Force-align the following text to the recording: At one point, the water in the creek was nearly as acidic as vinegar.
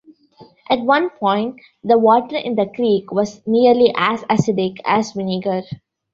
At 0.67 0.79
one 0.83 1.11
point, 1.11 1.57
the 1.83 1.99
water 1.99 2.35
in 2.35 2.55
the 2.55 2.65
creek 2.65 3.11
was 3.11 3.39
nearly 3.45 3.93
as 3.95 4.23
acidic 4.23 4.77
as 4.83 5.11
vinegar. 5.11 5.61